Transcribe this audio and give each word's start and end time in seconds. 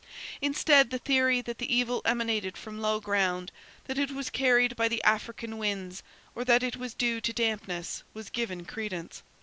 Instead, 0.41 0.89
the 0.89 0.97
theory 0.97 1.41
that 1.41 1.59
the 1.59 1.71
evil 1.71 2.01
emanated 2.05 2.57
from 2.57 2.81
low 2.81 2.99
ground, 2.99 3.51
that 3.85 3.99
it 3.99 4.09
was 4.09 4.31
carried 4.31 4.75
by 4.75 4.87
the 4.87 5.03
African 5.03 5.59
winds, 5.59 6.01
or 6.33 6.43
that 6.43 6.63
it 6.63 6.75
was 6.75 6.95
due 6.95 7.21
to 7.21 7.31
dampness, 7.31 8.01
was 8.11 8.31
given 8.31 8.65
credence. 8.65 9.21